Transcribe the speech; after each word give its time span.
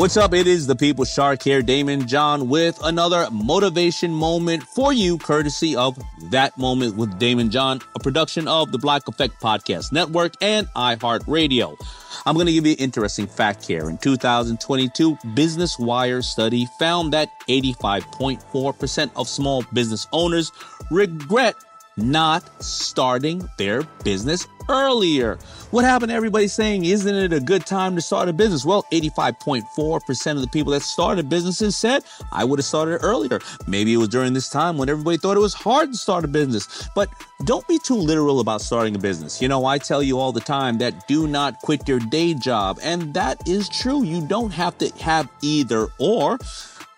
What's 0.00 0.16
up? 0.16 0.32
It 0.32 0.46
is 0.46 0.66
the 0.66 0.74
People 0.74 1.04
Shark 1.04 1.42
here, 1.42 1.60
Daymond 1.60 2.06
John, 2.06 2.48
with 2.48 2.80
another 2.82 3.28
motivation 3.30 4.10
moment 4.10 4.62
for 4.62 4.94
you, 4.94 5.18
courtesy 5.18 5.76
of 5.76 6.02
That 6.30 6.56
Moment 6.56 6.96
with 6.96 7.20
Daymond 7.20 7.50
John, 7.50 7.82
a 7.94 7.98
production 7.98 8.48
of 8.48 8.72
the 8.72 8.78
Black 8.78 9.06
Effect 9.08 9.38
Podcast 9.42 9.92
Network 9.92 10.32
and 10.40 10.66
iHeartRadio. 10.68 11.76
I'm 12.24 12.34
going 12.34 12.46
to 12.46 12.52
give 12.54 12.64
you 12.64 12.72
an 12.72 12.78
interesting 12.78 13.26
fact 13.26 13.66
here. 13.66 13.90
In 13.90 13.98
2022, 13.98 15.18
Business 15.34 15.78
Wire 15.78 16.22
study 16.22 16.66
found 16.78 17.12
that 17.12 17.28
85.4% 17.46 19.10
of 19.16 19.28
small 19.28 19.64
business 19.74 20.06
owners 20.12 20.50
regret 20.90 21.56
not 21.98 22.64
starting 22.64 23.46
their 23.58 23.82
business 24.02 24.46
earlier. 24.70 25.38
What 25.70 25.84
happened 25.84 26.10
to 26.10 26.16
everybody 26.16 26.48
saying, 26.48 26.84
isn't 26.84 27.14
it 27.14 27.32
a 27.32 27.40
good 27.40 27.66
time 27.66 27.94
to 27.94 28.02
start 28.02 28.28
a 28.28 28.32
business? 28.32 28.64
Well, 28.64 28.84
85.4% 28.92 30.30
of 30.32 30.40
the 30.40 30.48
people 30.48 30.72
that 30.72 30.82
started 30.82 31.28
businesses 31.28 31.76
said, 31.76 32.04
I 32.32 32.44
would 32.44 32.58
have 32.58 32.66
started 32.66 32.98
earlier. 33.02 33.40
Maybe 33.66 33.92
it 33.94 33.98
was 33.98 34.08
during 34.08 34.32
this 34.32 34.48
time 34.48 34.78
when 34.78 34.88
everybody 34.88 35.16
thought 35.16 35.36
it 35.36 35.40
was 35.40 35.54
hard 35.54 35.92
to 35.92 35.98
start 35.98 36.24
a 36.24 36.28
business. 36.28 36.88
But 36.94 37.08
don't 37.44 37.66
be 37.68 37.78
too 37.78 37.94
literal 37.94 38.40
about 38.40 38.62
starting 38.62 38.94
a 38.94 38.98
business. 38.98 39.40
You 39.40 39.48
know, 39.48 39.64
I 39.64 39.78
tell 39.78 40.02
you 40.02 40.18
all 40.18 40.32
the 40.32 40.40
time 40.40 40.78
that 40.78 41.06
do 41.06 41.26
not 41.26 41.58
quit 41.60 41.88
your 41.88 42.00
day 42.00 42.34
job. 42.34 42.78
And 42.82 43.14
that 43.14 43.46
is 43.48 43.68
true. 43.68 44.02
You 44.02 44.26
don't 44.26 44.50
have 44.50 44.76
to 44.78 44.88
have 45.02 45.28
either 45.42 45.88
or. 45.98 46.38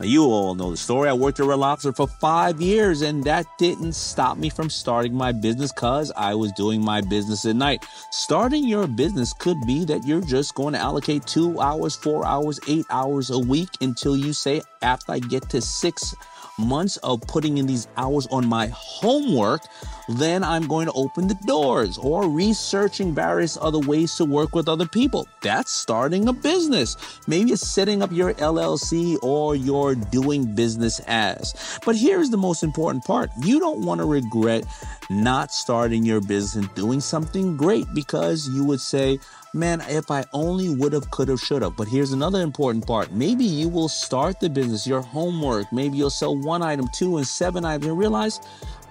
Now, 0.02 0.08
you 0.08 0.24
all 0.24 0.56
know 0.56 0.72
the 0.72 0.76
story. 0.76 1.08
I 1.08 1.12
worked 1.12 1.38
at 1.38 1.46
Red 1.46 1.60
Lobster 1.60 1.92
for 1.92 2.08
five 2.08 2.60
years, 2.60 3.02
and 3.02 3.22
that 3.22 3.46
didn't 3.56 3.92
stop 3.92 4.36
me 4.36 4.50
from 4.50 4.68
starting 4.68 5.14
my 5.14 5.30
business 5.30 5.70
because 5.70 6.10
I 6.16 6.34
was 6.34 6.50
doing 6.50 6.84
my 6.84 7.00
business 7.02 7.44
at 7.44 7.54
night. 7.54 7.84
Starting 8.10 8.66
your 8.66 8.88
business 8.88 9.32
could 9.32 9.58
be 9.64 9.84
that 9.84 10.04
you're 10.04 10.20
just 10.20 10.56
going 10.56 10.74
to 10.74 10.80
allocate 10.80 11.24
two 11.28 11.60
hours, 11.60 11.94
four 11.94 12.26
hours, 12.26 12.58
eight 12.66 12.84
hours 12.90 13.30
a 13.30 13.38
week 13.38 13.68
until 13.80 14.16
you 14.16 14.32
say, 14.32 14.60
after 14.82 15.12
I 15.12 15.20
get 15.20 15.48
to 15.50 15.60
six 15.60 16.16
months 16.58 16.96
of 16.98 17.20
putting 17.22 17.58
in 17.58 17.66
these 17.66 17.88
hours 17.96 18.26
on 18.30 18.46
my 18.46 18.68
homework, 18.68 19.62
then 20.08 20.42
I'm 20.42 20.66
going 20.66 20.86
to 20.86 20.92
open 20.92 21.28
the 21.28 21.38
doors 21.46 21.98
or 21.98 22.28
researching 22.28 23.14
various 23.14 23.56
other 23.60 23.78
ways 23.78 24.14
to 24.16 24.24
work 24.24 24.54
with 24.54 24.68
other 24.68 24.86
people. 24.86 25.26
That's 25.42 25.72
starting 25.72 26.28
a 26.28 26.32
business. 26.32 26.96
Maybe 27.26 27.52
it's 27.52 27.66
setting 27.66 28.02
up 28.02 28.12
your 28.12 28.34
LLC 28.34 29.18
or 29.22 29.56
you're 29.56 29.94
doing 29.94 30.54
business 30.54 31.00
as. 31.06 31.78
But 31.84 31.96
here's 31.96 32.30
the 32.30 32.36
most 32.36 32.62
important 32.62 33.04
part 33.04 33.30
you 33.42 33.58
don't 33.58 33.84
want 33.84 34.00
to 34.00 34.04
regret 34.06 34.64
not 35.10 35.52
starting 35.52 36.04
your 36.04 36.20
business 36.20 36.54
and 36.54 36.74
doing 36.74 37.00
something 37.00 37.56
great 37.56 37.86
because 37.94 38.48
you 38.48 38.64
would 38.64 38.80
say, 38.80 39.18
man, 39.54 39.82
if 39.88 40.10
I 40.10 40.24
only 40.32 40.70
would 40.70 40.92
have, 40.92 41.10
could 41.10 41.28
have, 41.28 41.40
should 41.40 41.62
have. 41.62 41.76
But 41.76 41.88
here's 41.88 42.12
another 42.12 42.40
important 42.40 42.86
part. 42.86 43.12
Maybe 43.12 43.44
you 43.44 43.68
will 43.68 43.88
start 43.88 44.40
the 44.40 44.48
business, 44.48 44.86
your 44.86 45.02
homework. 45.02 45.72
Maybe 45.72 45.98
you'll 45.98 46.10
sell 46.10 46.36
one 46.42 46.62
item, 46.62 46.88
two, 46.94 47.16
and 47.16 47.26
seven 47.26 47.64
items 47.64 47.86
and 47.86 47.98
realize, 47.98 48.40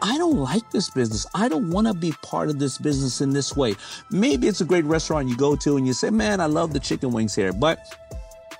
I 0.01 0.17
don't 0.17 0.37
like 0.37 0.69
this 0.71 0.89
business. 0.89 1.27
I 1.35 1.47
don't 1.47 1.69
want 1.69 1.87
to 1.87 1.93
be 1.93 2.11
part 2.23 2.49
of 2.49 2.57
this 2.57 2.77
business 2.77 3.21
in 3.21 3.31
this 3.31 3.55
way. 3.55 3.75
Maybe 4.09 4.47
it's 4.47 4.61
a 4.61 4.65
great 4.65 4.85
restaurant 4.85 5.29
you 5.29 5.37
go 5.37 5.55
to 5.57 5.77
and 5.77 5.85
you 5.85 5.93
say, 5.93 6.09
man, 6.09 6.39
I 6.39 6.47
love 6.47 6.73
the 6.73 6.79
chicken 6.79 7.11
wings 7.11 7.35
here. 7.35 7.53
But 7.53 7.79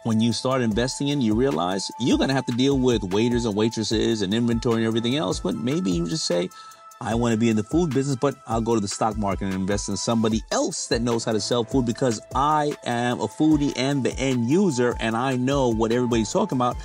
when 0.04 0.20
you 0.20 0.34
start 0.34 0.62
investing 0.62 1.08
in, 1.08 1.22
you 1.22 1.34
realize 1.34 1.90
you're 2.00 2.18
going 2.18 2.30
to 2.30 2.36
have 2.36 2.46
to 2.48 2.54
deal 2.54 2.78
with 2.78 3.04
waiters 3.04 3.46
and 3.46 3.56
waitresses 3.56 4.22
and 4.22 4.34
inventory 4.34 4.78
and 4.78 4.86
everything 4.86 5.16
else. 5.16 5.40
But 5.40 5.56
maybe 5.56 5.92
you 5.92 6.08
just 6.08 6.26
say, 6.26 6.50
I 7.00 7.16
want 7.16 7.34
to 7.34 7.38
be 7.40 7.50
in 7.50 7.56
the 7.56 7.64
food 7.64 7.92
business, 7.92 8.16
but 8.16 8.36
I'll 8.46 8.62
go 8.62 8.76
to 8.76 8.80
the 8.80 8.88
stock 8.88 9.18
market 9.18 9.46
and 9.46 9.56
invest 9.56 9.90
in 9.90 9.98
somebody 9.98 10.44
else 10.52 10.86
that 10.88 11.02
knows 11.02 11.26
how 11.26 11.32
to 11.32 11.42
sell 11.42 11.64
food 11.64 11.88
because 11.88 12.22
I 12.36 12.74
am 12.86 13.20
a 13.20 13.28
foodie 13.28 13.74
and 13.76 14.04
the 14.04 14.14
end 14.20 14.48
user 14.48 14.96
and 15.00 15.18
I 15.18 15.36
know 15.36 15.70
what 15.70 15.92
everybody's 15.92 16.32
talking 16.32 16.60
about. 16.60 16.78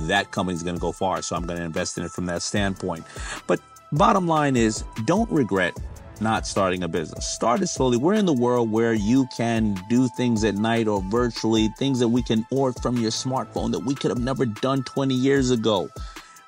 That 0.00 0.30
company's 0.30 0.62
going 0.62 0.76
to 0.76 0.80
go 0.80 0.92
far. 0.92 1.22
So 1.22 1.36
I'm 1.36 1.46
going 1.46 1.58
to 1.58 1.64
invest 1.64 1.98
in 1.98 2.04
it 2.04 2.10
from 2.10 2.26
that 2.26 2.42
standpoint. 2.42 3.04
But 3.46 3.60
bottom 3.92 4.26
line 4.26 4.56
is 4.56 4.84
don't 5.04 5.30
regret 5.30 5.76
not 6.20 6.46
starting 6.46 6.82
a 6.82 6.88
business. 6.88 7.26
Start 7.26 7.60
it 7.60 7.66
slowly. 7.66 7.98
We're 7.98 8.14
in 8.14 8.24
the 8.24 8.32
world 8.32 8.70
where 8.70 8.94
you 8.94 9.26
can 9.36 9.78
do 9.90 10.08
things 10.16 10.44
at 10.44 10.54
night 10.54 10.88
or 10.88 11.02
virtually, 11.02 11.68
things 11.78 11.98
that 11.98 12.08
we 12.08 12.22
can 12.22 12.46
order 12.50 12.78
from 12.80 12.96
your 12.96 13.10
smartphone 13.10 13.70
that 13.72 13.80
we 13.80 13.94
could 13.94 14.10
have 14.10 14.20
never 14.20 14.46
done 14.46 14.82
20 14.84 15.14
years 15.14 15.50
ago 15.50 15.90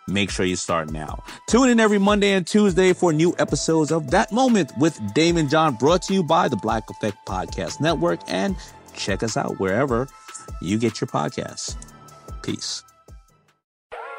make 0.08 0.30
sure 0.30 0.44
you 0.46 0.56
start 0.56 0.90
now. 0.90 1.22
Tune 1.46 1.68
in 1.68 1.80
every 1.80 1.98
Monday 1.98 2.32
and 2.32 2.46
Tuesday 2.46 2.92
for 2.92 3.12
new 3.12 3.34
episodes 3.38 3.92
of 3.92 4.10
That 4.10 4.32
Moment 4.32 4.72
with 4.78 4.98
Daymond 5.14 5.50
John, 5.50 5.74
brought 5.74 6.02
to 6.02 6.14
you 6.14 6.22
by 6.22 6.48
the 6.48 6.56
Black 6.56 6.88
Effect 6.90 7.18
Podcast 7.26 7.80
Network. 7.80 8.20
And 8.26 8.56
check 8.94 9.22
us 9.22 9.36
out 9.36 9.60
wherever 9.60 10.08
you 10.60 10.78
get 10.78 11.00
your 11.00 11.08
podcasts. 11.08 11.76
Peace. 12.42 12.82